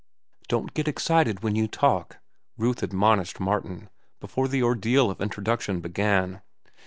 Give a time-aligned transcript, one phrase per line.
[0.47, 2.17] "Don't get excited when you talk,"
[2.57, 3.87] Ruth admonished Martin,
[4.19, 6.41] before the ordeal of introduction began.